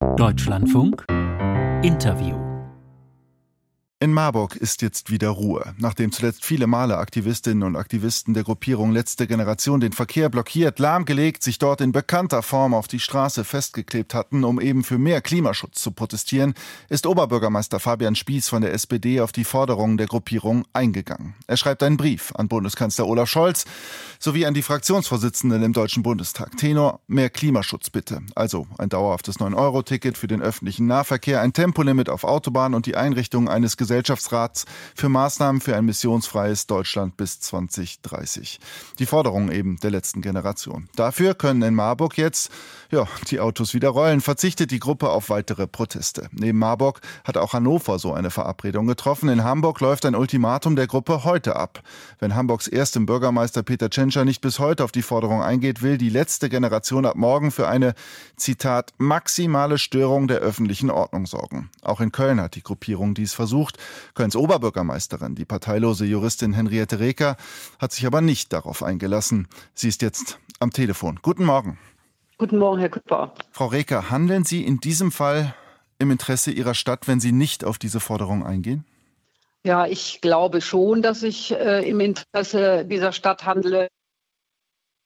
[0.00, 1.04] Deutschlandfunk.
[1.82, 2.47] Interview
[4.00, 5.74] in Marburg ist jetzt wieder Ruhe.
[5.76, 11.42] Nachdem zuletzt viele Male Aktivistinnen und Aktivisten der Gruppierung Letzte Generation den Verkehr blockiert, lahmgelegt,
[11.42, 15.82] sich dort in bekannter Form auf die Straße festgeklebt hatten, um eben für mehr Klimaschutz
[15.82, 16.54] zu protestieren,
[16.88, 21.34] ist Oberbürgermeister Fabian Spieß von der SPD auf die Forderungen der Gruppierung eingegangen.
[21.48, 23.64] Er schreibt einen Brief an Bundeskanzler Olaf Scholz
[24.20, 26.56] sowie an die Fraktionsvorsitzenden im Deutschen Bundestag.
[26.56, 28.20] Tenor, mehr Klimaschutz bitte.
[28.36, 33.48] Also ein dauerhaftes 9-Euro-Ticket für den öffentlichen Nahverkehr, ein Tempolimit auf Autobahnen und die Einrichtung
[33.48, 38.60] eines Gesellschaftsrats für Maßnahmen für ein missionsfreies Deutschland bis 2030.
[38.98, 40.90] Die Forderung eben der letzten Generation.
[40.94, 42.50] Dafür können in Marburg jetzt
[42.90, 46.28] ja, die Autos wieder rollen, verzichtet die Gruppe auf weitere Proteste.
[46.32, 49.28] Neben Marburg hat auch Hannover so eine Verabredung getroffen.
[49.28, 51.82] In Hamburg läuft ein Ultimatum der Gruppe heute ab.
[52.18, 56.10] Wenn Hamburgs erstem Bürgermeister Peter Tschentscher nicht bis heute auf die Forderung eingeht, will die
[56.10, 57.94] letzte Generation ab morgen für eine,
[58.36, 61.70] Zitat, maximale Störung der öffentlichen Ordnung sorgen.
[61.82, 63.77] Auch in Köln hat die Gruppierung dies versucht.
[64.14, 67.36] Kölns Oberbürgermeisterin, die parteilose Juristin Henriette Reker,
[67.78, 69.48] hat sich aber nicht darauf eingelassen.
[69.74, 71.18] Sie ist jetzt am Telefon.
[71.22, 71.78] Guten Morgen.
[72.38, 73.34] Guten Morgen, Herr Kuttbauer.
[73.50, 75.54] Frau Reker, handeln Sie in diesem Fall
[75.98, 78.84] im Interesse Ihrer Stadt, wenn Sie nicht auf diese Forderung eingehen?
[79.64, 83.88] Ja, ich glaube schon, dass ich äh, im Interesse dieser Stadt handle.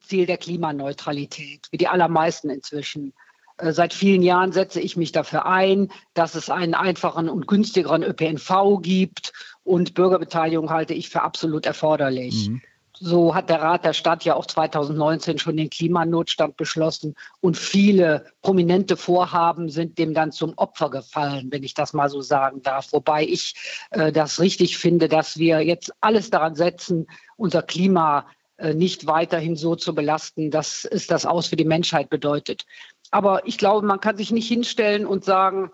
[0.00, 3.12] Ziel der Klimaneutralität, wie die allermeisten inzwischen.
[3.58, 8.02] Äh, seit vielen Jahren setze ich mich dafür ein, dass es einen einfachen und günstigeren
[8.02, 9.32] ÖPNV gibt
[9.64, 12.48] und Bürgerbeteiligung halte ich für absolut erforderlich.
[12.48, 12.62] Mhm.
[12.98, 18.24] So hat der Rat der Stadt ja auch 2019 schon den Klimanotstand beschlossen und viele
[18.40, 22.92] prominente Vorhaben sind dem dann zum Opfer gefallen, wenn ich das mal so sagen darf.
[22.92, 23.54] Wobei ich
[23.90, 28.26] äh, das richtig finde, dass wir jetzt alles daran setzen, unser Klima
[28.58, 32.64] äh, nicht weiterhin so zu belasten, dass es das aus für die Menschheit bedeutet.
[33.10, 35.70] Aber ich glaube, man kann sich nicht hinstellen und sagen,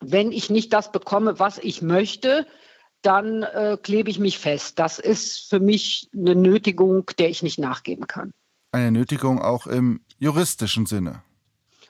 [0.00, 2.46] wenn ich nicht das bekomme, was ich möchte,
[3.02, 4.78] dann äh, klebe ich mich fest.
[4.78, 8.32] Das ist für mich eine Nötigung, der ich nicht nachgeben kann.
[8.72, 11.22] Eine Nötigung auch im juristischen Sinne.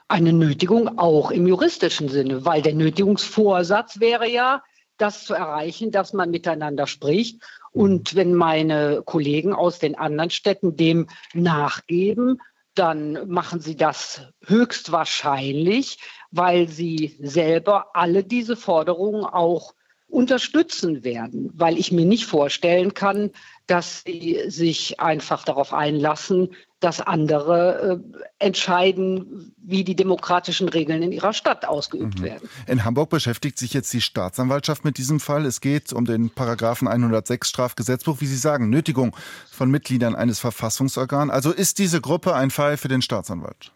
[0.09, 4.63] Eine Nötigung auch im juristischen Sinne, weil der Nötigungsvorsatz wäre ja,
[4.97, 7.43] das zu erreichen, dass man miteinander spricht.
[7.73, 12.41] Und wenn meine Kollegen aus den anderen Städten dem nachgeben,
[12.81, 15.99] dann machen sie das höchstwahrscheinlich,
[16.31, 19.75] weil sie selber alle diese Forderungen auch
[20.09, 23.33] unterstützen werden, weil ich mir nicht vorstellen kann,
[23.67, 31.13] dass sie sich einfach darauf einlassen, dass andere äh, entscheiden, wie die demokratischen Regeln in
[31.13, 32.25] ihrer Stadt ausgeübt mhm.
[32.25, 32.49] werden.
[32.67, 35.45] In Hamburg beschäftigt sich jetzt die Staatsanwaltschaft mit diesem Fall.
[35.45, 39.15] Es geht um den Paragraphen 106 Strafgesetzbuch, wie Sie sagen, Nötigung
[39.51, 41.31] von Mitgliedern eines Verfassungsorgans.
[41.31, 43.73] Also ist diese Gruppe ein Fall für den Staatsanwalt?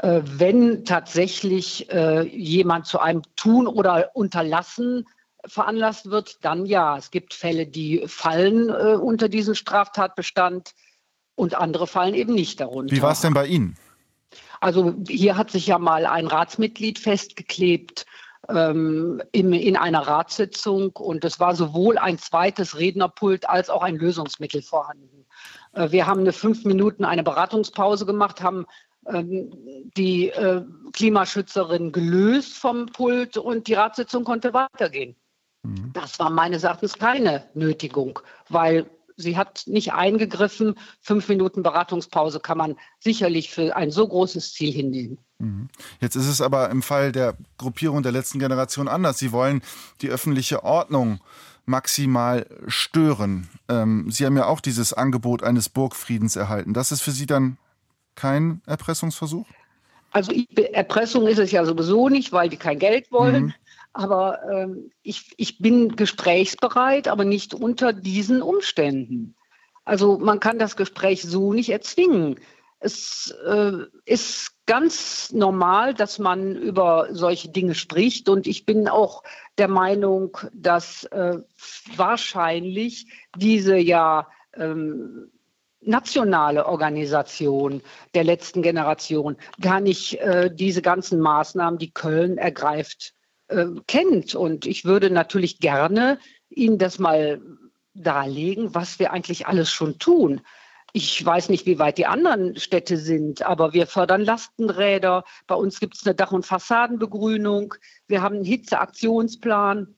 [0.00, 5.06] Äh, wenn tatsächlich äh, jemand zu einem Tun oder Unterlassen
[5.44, 6.96] veranlasst wird, dann ja.
[6.96, 10.74] Es gibt Fälle, die fallen äh, unter diesen Straftatbestand
[11.34, 12.94] und andere fallen eben nicht darunter.
[12.94, 13.76] Wie war es denn bei Ihnen?
[14.60, 18.06] Also hier hat sich ja mal ein Ratsmitglied festgeklebt
[18.48, 23.96] ähm, in, in einer Ratssitzung und es war sowohl ein zweites Rednerpult als auch ein
[23.96, 25.26] Lösungsmittel vorhanden.
[25.72, 28.66] Äh, wir haben eine fünf Minuten eine Beratungspause gemacht, haben
[29.06, 29.52] ähm,
[29.96, 30.62] die äh,
[30.92, 35.16] Klimaschützerin gelöst vom Pult und die Ratssitzung konnte weitergehen.
[35.64, 35.92] Mhm.
[35.92, 38.86] Das war meines Erachtens keine Nötigung, weil
[39.22, 40.74] sie hat nicht eingegriffen.
[41.00, 45.18] Fünf Minuten Beratungspause kann man sicherlich für ein so großes Ziel hinnehmen.
[45.38, 45.68] Mhm.
[46.00, 49.18] Jetzt ist es aber im Fall der Gruppierung der letzten Generation anders.
[49.18, 49.62] Sie wollen
[50.00, 51.20] die öffentliche Ordnung
[51.64, 53.48] maximal stören.
[53.68, 56.74] Ähm, sie haben ja auch dieses Angebot eines Burgfriedens erhalten.
[56.74, 57.56] Das ist für Sie dann
[58.14, 59.46] kein Erpressungsversuch?
[60.10, 60.32] Also
[60.72, 63.44] Erpressung ist es ja sowieso nicht, weil die kein Geld wollen.
[63.44, 63.54] Mhm.
[63.92, 69.34] Aber ähm, ich, ich bin gesprächsbereit, aber nicht unter diesen Umständen.
[69.84, 72.40] Also man kann das Gespräch so nicht erzwingen.
[72.80, 73.72] Es äh,
[74.06, 78.28] ist ganz normal, dass man über solche Dinge spricht.
[78.28, 79.22] Und ich bin auch
[79.58, 81.38] der Meinung, dass äh,
[81.96, 83.06] wahrscheinlich
[83.36, 85.30] diese ja ähm,
[85.80, 87.82] nationale Organisation
[88.14, 93.14] der letzten Generation gar nicht äh, diese ganzen Maßnahmen, die Köln ergreift,
[93.52, 94.34] äh, kennt.
[94.34, 96.18] Und ich würde natürlich gerne
[96.50, 97.40] Ihnen das mal
[97.94, 100.40] darlegen, was wir eigentlich alles schon tun.
[100.94, 105.24] Ich weiß nicht, wie weit die anderen Städte sind, aber wir fördern Lastenräder.
[105.46, 107.74] Bei uns gibt es eine Dach- und Fassadenbegrünung.
[108.08, 109.94] Wir haben einen Hitzeaktionsplan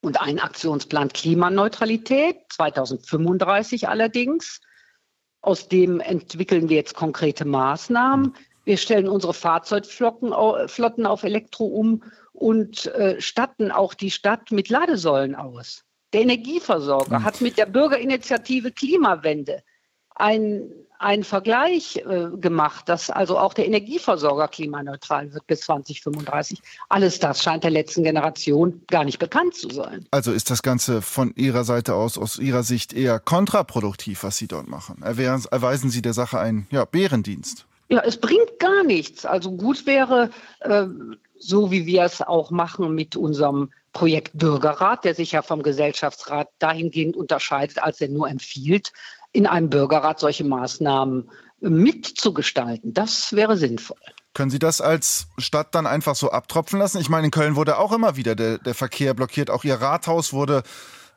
[0.00, 4.60] und einen Aktionsplan Klimaneutralität, 2035 allerdings.
[5.42, 8.34] Aus dem entwickeln wir jetzt konkrete Maßnahmen.
[8.64, 12.02] Wir stellen unsere Fahrzeugflotten auf Elektro um
[12.36, 15.84] und äh, statten auch die Stadt mit Ladesäulen aus.
[16.12, 19.62] Der Energieversorger hat mit der Bürgerinitiative Klimawende
[20.14, 26.60] ein einen Vergleich äh, gemacht, dass also auch der Energieversorger klimaneutral wird bis 2035.
[26.88, 30.06] Alles das scheint der letzten Generation gar nicht bekannt zu sein.
[30.10, 34.48] Also ist das Ganze von Ihrer Seite aus, aus Ihrer Sicht eher kontraproduktiv, was Sie
[34.48, 35.02] dort machen?
[35.02, 37.66] Erweisen Sie der Sache einen ja, Bärendienst?
[37.88, 39.24] Ja, es bringt gar nichts.
[39.24, 40.30] Also gut wäre,
[40.60, 40.86] äh,
[41.38, 46.48] so wie wir es auch machen mit unserem Projekt Bürgerrat, der sich ja vom Gesellschaftsrat
[46.58, 48.92] dahingehend unterscheidet, als er nur empfiehlt,
[49.32, 51.30] in einem Bürgerrat solche Maßnahmen
[51.60, 52.92] mitzugestalten.
[52.92, 53.96] Das wäre sinnvoll.
[54.34, 57.00] Können Sie das als Stadt dann einfach so abtropfen lassen?
[57.00, 59.48] Ich meine, in Köln wurde auch immer wieder der, der Verkehr blockiert.
[59.48, 60.62] Auch Ihr Rathaus wurde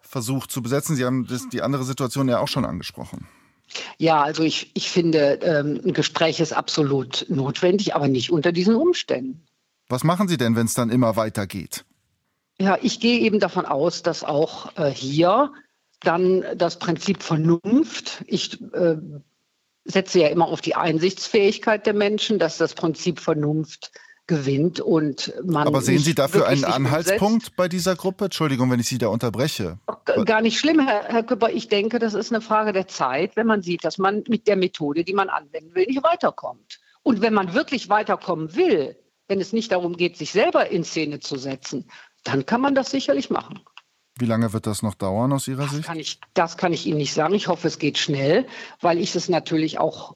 [0.01, 0.95] versucht zu besetzen.
[0.95, 3.27] Sie haben das, die andere Situation ja auch schon angesprochen.
[3.97, 8.75] Ja, also ich, ich finde, ähm, ein Gespräch ist absolut notwendig, aber nicht unter diesen
[8.75, 9.45] Umständen.
[9.87, 11.85] Was machen Sie denn, wenn es dann immer weitergeht?
[12.59, 15.51] Ja, ich gehe eben davon aus, dass auch äh, hier
[16.01, 18.23] dann das Prinzip Vernunft.
[18.27, 18.97] Ich äh,
[19.85, 23.91] setze ja immer auf die Einsichtsfähigkeit der Menschen, dass das Prinzip Vernunft
[24.29, 25.67] gewinnt und man.
[25.67, 27.55] Aber sehen Sie dafür einen Anhaltspunkt umsetzt.
[27.57, 28.25] bei dieser Gruppe?
[28.25, 29.79] Entschuldigung, wenn ich Sie da unterbreche.
[30.23, 31.49] Gar nicht schlimm, Herr, Herr Küpper.
[31.49, 34.55] Ich denke, das ist eine Frage der Zeit, wenn man sieht, dass man mit der
[34.55, 36.79] Methode, die man anwenden will, nicht weiterkommt.
[37.03, 38.95] Und wenn man wirklich weiterkommen will,
[39.27, 41.89] wenn es nicht darum geht, sich selber in Szene zu setzen,
[42.23, 43.59] dann kann man das sicherlich machen.
[44.17, 45.85] Wie lange wird das noch dauern aus Ihrer das Sicht?
[45.85, 47.33] Kann ich, das kann ich Ihnen nicht sagen.
[47.33, 48.45] Ich hoffe, es geht schnell,
[48.79, 50.15] weil ich es natürlich auch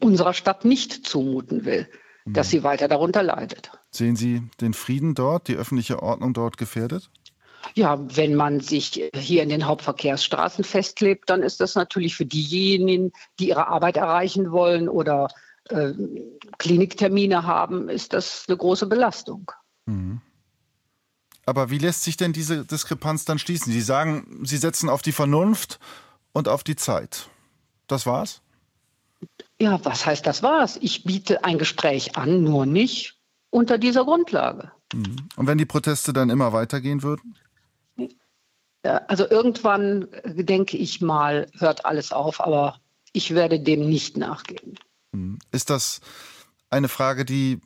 [0.00, 1.88] unserer Stadt nicht zumuten will.
[2.24, 3.70] Dass sie weiter darunter leidet.
[3.90, 7.10] Sehen Sie den Frieden dort, die öffentliche Ordnung dort gefährdet?
[7.74, 13.12] Ja, wenn man sich hier in den Hauptverkehrsstraßen festklebt, dann ist das natürlich für diejenigen,
[13.38, 15.28] die ihre Arbeit erreichen wollen oder
[15.70, 15.92] äh,
[16.58, 19.50] Kliniktermine haben, ist das eine große Belastung.
[19.86, 20.20] Mhm.
[21.46, 23.72] Aber wie lässt sich denn diese Diskrepanz dann schließen?
[23.72, 25.78] Sie sagen, Sie setzen auf die Vernunft
[26.32, 27.28] und auf die Zeit.
[27.86, 28.40] Das war's?
[29.60, 30.78] Ja, was heißt das war's?
[30.80, 33.16] Ich biete ein Gespräch an, nur nicht
[33.50, 34.72] unter dieser Grundlage.
[34.92, 35.28] Mhm.
[35.36, 37.36] Und wenn die Proteste dann immer weitergehen würden?
[38.82, 42.80] Also irgendwann, äh, denke ich mal, hört alles auf, aber
[43.12, 44.74] ich werde dem nicht nachgeben.
[45.12, 45.38] Mhm.
[45.52, 46.00] Ist das
[46.68, 47.60] eine Frage, die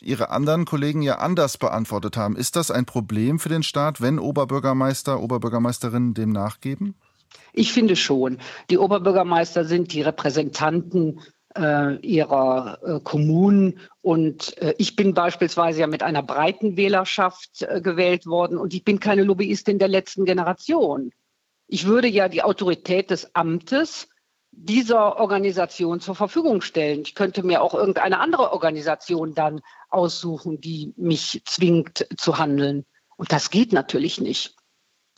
[0.00, 2.36] Ihre anderen Kollegen ja anders beantwortet haben.
[2.36, 6.94] Ist das ein Problem für den Staat, wenn Oberbürgermeister, Oberbürgermeisterinnen dem nachgeben?
[7.52, 8.38] Ich finde schon.
[8.70, 11.20] Die Oberbürgermeister sind die Repräsentanten
[11.56, 17.80] äh, ihrer äh, Kommunen und äh, ich bin beispielsweise ja mit einer breiten Wählerschaft äh,
[17.80, 21.12] gewählt worden und ich bin keine Lobbyistin der letzten Generation.
[21.66, 24.08] Ich würde ja die Autorität des Amtes
[24.52, 27.02] dieser Organisation zur Verfügung stellen.
[27.02, 29.60] Ich könnte mir auch irgendeine andere Organisation dann
[29.90, 32.86] aussuchen, die mich zwingt zu handeln.
[33.16, 34.54] Und das geht natürlich nicht.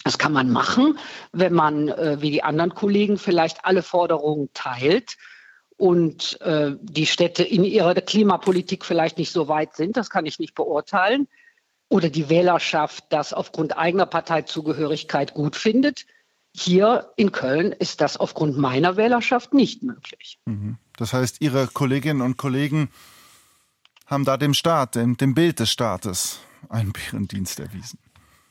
[0.04, 0.98] Das kann man machen,
[1.32, 5.16] wenn man, äh, wie die anderen Kollegen, vielleicht alle Forderungen teilt
[5.76, 9.96] und äh, die Städte in ihrer Klimapolitik vielleicht nicht so weit sind.
[9.96, 11.28] Das kann ich nicht beurteilen.
[11.88, 16.04] Oder die Wählerschaft das aufgrund eigener Parteizugehörigkeit gut findet.
[16.54, 20.38] Hier in Köln ist das aufgrund meiner Wählerschaft nicht möglich.
[20.44, 20.78] Mhm.
[20.96, 22.90] Das heißt, Ihre Kolleginnen und Kollegen
[24.06, 27.98] haben da dem Staat, dem, dem Bild des Staates, einen Bärendienst erwiesen.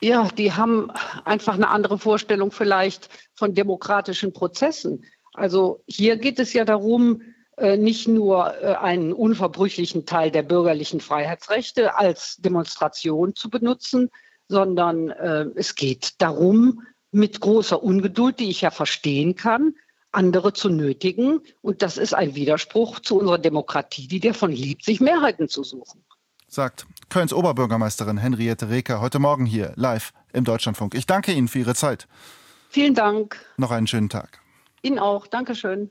[0.00, 0.90] Ja, die haben
[1.24, 5.04] einfach eine andere Vorstellung vielleicht von demokratischen Prozessen.
[5.34, 7.22] Also hier geht es ja darum,
[7.56, 14.10] äh, nicht nur äh, einen unverbrüchlichen Teil der bürgerlichen Freiheitsrechte als Demonstration zu benutzen,
[14.48, 19.74] sondern äh, es geht darum, mit großer Ungeduld, die ich ja verstehen kann,
[20.12, 21.40] andere zu nötigen.
[21.60, 26.04] Und das ist ein Widerspruch zu unserer Demokratie, die davon liebt, sich Mehrheiten zu suchen.
[26.46, 30.94] Sagt Kölns Oberbürgermeisterin Henriette Reker heute Morgen hier live im Deutschlandfunk.
[30.94, 32.06] Ich danke Ihnen für Ihre Zeit.
[32.68, 33.42] Vielen Dank.
[33.56, 34.40] Noch einen schönen Tag.
[34.82, 35.26] Ihnen auch.
[35.26, 35.90] Dankeschön.